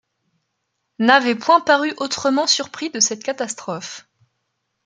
n’avait 0.97 1.35
point 1.35 1.59
paru 1.61 1.93
autrement 1.97 2.47
surpris 2.47 2.89
de 2.89 2.99
cette 2.99 3.21
catastrophe. 3.21 4.09